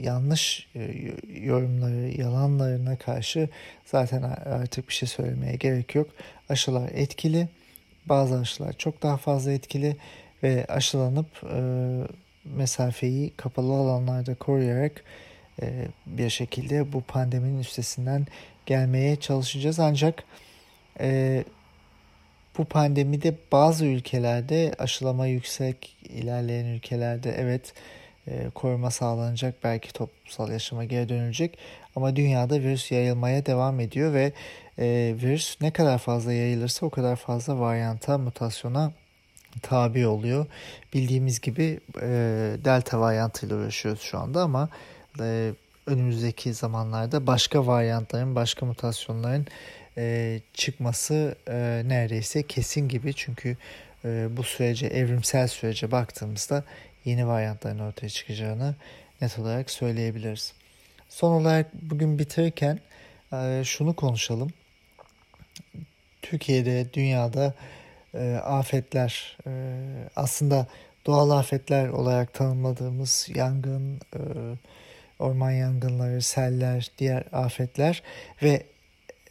yanlış 0.03 0.67
e, 0.75 1.11
yorumları, 1.41 2.21
yalanlarına 2.21 2.95
karşı 2.95 3.49
zaten 3.85 4.21
artık 4.45 4.89
bir 4.89 4.93
şey 4.93 5.09
söylemeye 5.09 5.55
gerek 5.55 5.95
yok. 5.95 6.09
Aşılar 6.49 6.89
etkili. 6.93 7.47
Bazı 8.05 8.39
aşılar 8.39 8.73
çok 8.73 9.03
daha 9.03 9.17
fazla 9.17 9.51
etkili 9.51 9.97
ve 10.43 10.65
aşılanıp 10.69 11.43
e, 11.53 11.61
mesafeyi 12.45 13.33
kapalı 13.37 13.73
alanlarda 13.73 14.35
koruyarak 14.35 15.03
e, 15.61 15.87
bir 16.05 16.29
şekilde 16.29 16.93
bu 16.93 17.01
pandeminin 17.01 17.59
üstesinden 17.59 18.27
gelmeye 18.65 19.15
çalışacağız. 19.15 19.79
Ancak 19.79 20.23
e, 20.99 21.43
bu 22.57 22.65
pandemide 22.65 23.35
bazı 23.51 23.85
ülkelerde 23.85 24.73
aşılama 24.79 25.27
yüksek 25.27 25.97
ilerleyen 26.03 26.65
ülkelerde 26.65 27.35
evet 27.37 27.73
e, 28.27 28.49
koruma 28.49 28.91
sağlanacak 28.91 29.55
belki 29.63 29.93
toplumsal 29.93 30.51
yaşama 30.51 30.83
geri 30.83 31.09
dönülecek 31.09 31.57
ama 31.95 32.15
dünyada 32.15 32.59
virüs 32.59 32.91
yayılmaya 32.91 33.45
devam 33.45 33.79
ediyor 33.79 34.13
ve 34.13 34.33
e, 34.79 35.15
virüs 35.21 35.61
ne 35.61 35.71
kadar 35.71 35.97
fazla 35.97 36.33
yayılırsa 36.33 36.85
o 36.85 36.89
kadar 36.89 37.15
fazla 37.15 37.59
varyanta 37.59 38.17
mutasyona 38.17 38.91
tabi 39.61 40.07
oluyor. 40.07 40.45
Bildiğimiz 40.93 41.41
gibi 41.41 41.79
e, 42.01 42.07
delta 42.65 42.99
varyantıyla 42.99 43.55
uğraşıyoruz 43.55 44.01
şu 44.01 44.19
anda 44.19 44.41
ama 44.41 44.69
önümüzdeki 45.85 46.53
zamanlarda 46.53 47.27
başka 47.27 47.67
varyantların, 47.67 48.35
başka 48.35 48.65
mutasyonların 48.65 49.47
e, 49.99 50.39
çıkması 50.53 51.35
e, 51.47 51.81
neredeyse 51.85 52.43
kesin 52.43 52.87
gibi. 52.87 53.13
Çünkü 53.13 53.57
e, 54.05 54.27
bu 54.37 54.43
sürece, 54.43 54.87
evrimsel 54.87 55.47
sürece 55.47 55.91
baktığımızda 55.91 56.63
yeni 57.05 57.27
varyantların 57.27 57.79
ortaya 57.79 58.09
çıkacağını 58.09 58.75
net 59.21 59.39
olarak 59.39 59.71
söyleyebiliriz. 59.71 60.53
Son 61.09 61.41
olarak 61.41 61.73
bugün 61.73 62.19
bitirirken 62.19 62.79
e, 63.33 63.61
şunu 63.65 63.95
konuşalım. 63.95 64.49
Türkiye'de, 66.21 66.93
dünyada 66.93 67.53
e, 68.13 68.35
afetler, 68.35 69.37
e, 69.47 69.51
aslında 70.15 70.67
doğal 71.05 71.29
afetler 71.29 71.87
olarak 71.87 72.33
tanımladığımız 72.33 73.27
yangın, 73.35 73.99
e, 74.15 74.21
orman 75.19 75.51
yangınları, 75.51 76.21
seller, 76.21 76.91
diğer 76.97 77.23
afetler 77.31 78.03
ve 78.43 78.63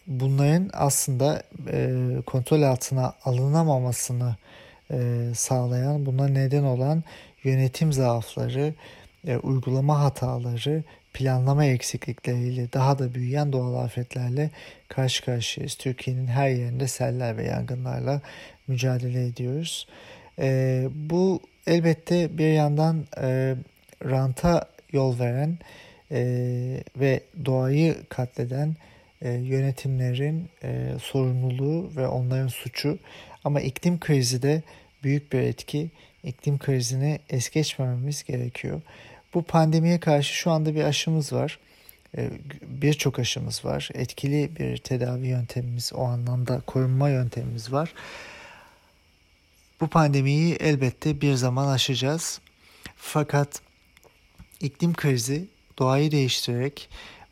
bunların 0.09 0.71
aslında 0.73 1.43
e, 1.73 1.91
kontrol 2.27 2.63
altına 2.63 3.13
alınamamasını 3.25 4.37
e, 4.91 5.29
sağlayan, 5.35 6.07
buna 6.07 6.29
neden 6.29 6.63
olan 6.63 7.03
yönetim 7.45 7.93
zaafları, 7.93 8.75
e, 9.27 9.37
uygulama 9.37 10.01
hataları, 10.01 10.83
planlama 11.15 11.65
eksiklikleriyle 11.65 12.73
daha 12.73 12.99
da 12.99 13.15
büyüyen 13.15 13.53
doğal 13.53 13.75
afetlerle 13.75 14.51
karşı 14.89 15.25
karşıyayız. 15.25 15.75
Türkiye'nin 15.75 16.27
her 16.27 16.49
yerinde 16.49 16.89
seller 16.89 17.37
ve 17.37 17.45
yangınlarla 17.45 18.21
mücadele 18.69 19.27
ediyoruz. 19.27 19.89
E, 20.39 20.89
bu 20.95 21.41
elbette 21.67 22.39
bir 22.39 22.53
yandan 22.53 23.07
e, 23.21 23.55
ranta 24.05 24.69
yol 24.93 25.19
veren 25.19 25.59
e, 26.11 26.21
ve 26.97 27.21
doğayı 27.45 27.97
katleden 28.09 28.77
e, 29.23 29.31
yönetimlerin 29.31 30.49
e, 30.63 30.97
sorumluluğu 31.03 31.97
ve 31.97 32.09
onların 32.09 32.49
suçu. 32.49 32.99
Ama 33.45 33.61
iklim 33.61 34.01
krizi 34.01 34.43
de 34.43 34.63
büyük 35.03 35.33
bir 35.33 35.39
etki. 35.39 35.91
İklim 36.25 36.59
krizini 36.59 37.19
es 37.31 37.51
geçmememiz 37.51 38.25
gerekiyor. 38.25 38.81
Bu 39.35 39.43
pandemiye 39.43 40.01
karşı 40.01 40.35
şu 40.35 40.51
anda 40.51 40.75
bir 40.75 40.85
aşımız 40.85 41.33
var. 41.33 41.59
E, 42.17 42.31
birçok 42.63 43.19
aşımız 43.19 43.65
var. 43.65 43.89
Etkili 43.95 44.57
bir 44.59 44.77
tedavi 44.77 45.27
yöntemimiz, 45.27 45.93
o 45.95 46.05
anlamda 46.05 46.61
korunma 46.67 47.11
yöntemimiz 47.11 47.73
var. 47.73 47.95
Bu 49.81 49.89
pandemiyi 49.89 50.55
elbette 50.55 51.21
bir 51.21 51.35
zaman 51.35 51.69
aşacağız. 51.69 52.41
Fakat 52.97 53.61
iklim 54.61 54.95
krizi 54.95 55.49
doğayı 55.79 56.11
değiştirerek 56.11 56.89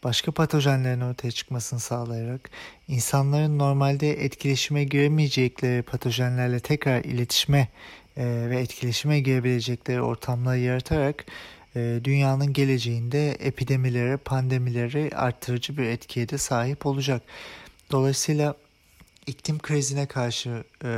başka 0.06 0.32
patojenlerin 0.32 1.00
ortaya 1.00 1.30
çıkmasını 1.30 1.80
sağlayarak 1.80 2.50
insanların 2.88 3.58
normalde 3.58 4.24
etkileşime 4.24 4.84
giremeyecekleri 4.84 5.82
patojenlerle 5.82 6.60
tekrar 6.60 7.04
iletişime 7.04 7.68
e, 8.16 8.24
ve 8.50 8.60
etkileşime 8.60 9.20
girebilecekleri 9.20 10.00
ortamları 10.00 10.58
yaratarak 10.58 11.24
e, 11.76 12.00
dünyanın 12.04 12.52
geleceğinde 12.52 13.30
epidemileri, 13.32 14.16
pandemileri 14.16 15.10
arttırıcı 15.16 15.78
bir 15.78 15.84
etkiye 15.84 16.28
de 16.28 16.38
sahip 16.38 16.86
olacak. 16.86 17.22
Dolayısıyla 17.90 18.54
iklim 19.26 19.58
krizine 19.58 20.06
karşı 20.06 20.64
e, 20.84 20.90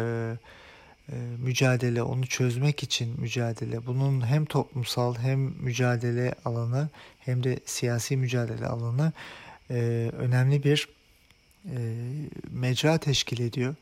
mücadele, 1.39 2.03
onu 2.03 2.27
çözmek 2.27 2.83
için 2.83 3.21
mücadele, 3.21 3.87
bunun 3.87 4.27
hem 4.27 4.45
toplumsal 4.45 5.15
hem 5.15 5.39
mücadele 5.41 6.35
alanı 6.45 6.89
hem 7.19 7.45
de 7.45 7.59
siyasi 7.65 8.17
mücadele 8.17 8.67
alanı 8.67 9.13
e, 9.71 10.11
önemli 10.19 10.65
bir 10.65 10.89
e, 11.65 11.79
mecra 12.51 12.99
teşkil 12.99 13.41
ediyor. 13.41 13.75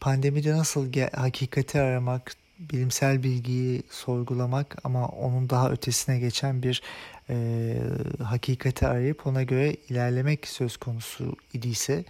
Pandemide 0.00 0.52
nasıl 0.52 0.92
hakikati 1.12 1.80
aramak, 1.80 2.36
bilimsel 2.58 3.22
bilgiyi 3.22 3.82
sorgulamak 3.90 4.76
ama 4.84 5.08
onun 5.08 5.50
daha 5.50 5.70
ötesine 5.70 6.18
geçen 6.18 6.62
bir 6.62 6.82
e, 7.30 7.76
hakikati 8.22 8.86
arayıp 8.86 9.26
ona 9.26 9.42
göre 9.42 9.76
ilerlemek 9.88 10.48
söz 10.48 10.76
konusu 10.76 11.36
idiyse 11.54 12.04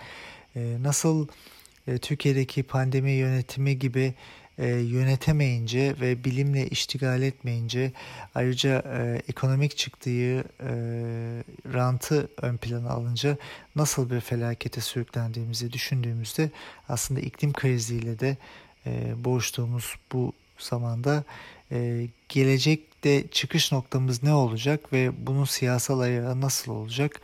e, 0.56 0.76
nasıl 0.82 1.28
e, 1.86 1.98
Türkiye'deki 1.98 2.62
pandemi 2.62 3.10
yönetimi 3.10 3.78
gibi 3.78 4.14
e, 4.60 4.66
yönetemeyince 4.68 5.94
ve 6.00 6.24
bilimle 6.24 6.66
iştigal 6.66 7.22
etmeyince 7.22 7.92
ayrıca 8.34 8.82
e, 8.98 9.22
ekonomik 9.28 9.76
çıktığı 9.76 10.38
e, 10.40 10.72
rantı 11.74 12.28
ön 12.42 12.56
plana 12.56 12.90
alınca 12.90 13.36
nasıl 13.76 14.10
bir 14.10 14.20
felakete 14.20 14.80
sürüklendiğimizi 14.80 15.72
düşündüğümüzde 15.72 16.50
aslında 16.88 17.20
iklim 17.20 17.52
kriziyle 17.52 18.18
de 18.18 18.36
e, 18.86 19.24
boğuştuğumuz 19.24 19.94
bu 20.12 20.32
zamanda 20.58 21.24
e, 21.72 22.08
gelecekte 22.28 23.28
çıkış 23.28 23.72
noktamız 23.72 24.22
ne 24.22 24.32
olacak 24.34 24.92
ve 24.92 25.26
bunun 25.26 25.44
siyasal 25.44 26.00
ayağı 26.00 26.40
nasıl 26.40 26.72
olacak? 26.72 27.20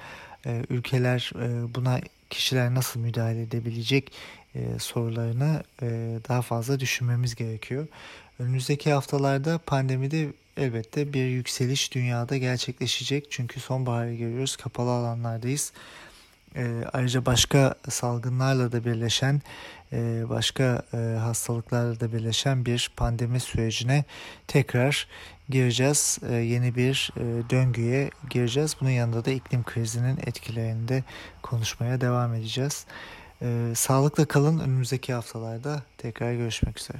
E, 0.46 0.62
ülkeler 0.70 1.32
e, 1.36 1.74
buna 1.74 2.00
kişiler 2.30 2.74
nasıl 2.74 3.00
müdahale 3.00 3.42
edebilecek 3.42 4.12
e, 4.56 4.78
sorularını 4.78 5.62
e, 5.82 5.86
daha 6.28 6.42
fazla 6.42 6.80
düşünmemiz 6.80 7.34
gerekiyor. 7.34 7.86
Önümüzdeki 8.38 8.92
haftalarda 8.92 9.58
pandemide 9.58 10.28
elbette 10.56 11.12
bir 11.12 11.24
yükseliş 11.24 11.94
dünyada 11.94 12.36
gerçekleşecek. 12.36 13.26
Çünkü 13.30 13.60
sonbaharı 13.60 14.14
görüyoruz, 14.14 14.56
kapalı 14.56 14.90
alanlardayız. 14.90 15.72
E, 16.56 16.84
ayrıca 16.92 17.26
başka 17.26 17.74
salgınlarla 17.88 18.72
da 18.72 18.84
birleşen, 18.84 19.42
e, 19.92 20.24
başka 20.28 20.82
e, 20.94 20.96
hastalıklarla 20.96 22.00
da 22.00 22.12
birleşen 22.12 22.66
bir 22.66 22.90
pandemi 22.96 23.40
sürecine 23.40 24.04
tekrar 24.46 25.08
gireceğiz. 25.48 26.18
E, 26.30 26.34
yeni 26.34 26.76
bir 26.76 27.10
e, 27.16 27.50
döngüye 27.50 28.10
gireceğiz. 28.30 28.76
Bunun 28.80 28.90
yanında 28.90 29.24
da 29.24 29.30
iklim 29.30 29.64
krizinin 29.64 30.18
etkilerini 30.26 30.88
de 30.88 31.04
konuşmaya 31.42 32.00
devam 32.00 32.34
edeceğiz. 32.34 32.86
Ee, 33.42 33.72
sağlıkla 33.74 34.24
kalın. 34.24 34.58
Önümüzdeki 34.58 35.12
haftalarda 35.12 35.82
tekrar 35.98 36.32
görüşmek 36.32 36.80
üzere. 36.80 36.98